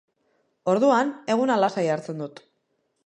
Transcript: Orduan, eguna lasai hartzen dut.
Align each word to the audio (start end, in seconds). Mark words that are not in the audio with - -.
Orduan, 0.71 1.11
eguna 1.33 1.59
lasai 1.65 1.85
hartzen 1.97 2.25
dut. 2.25 2.43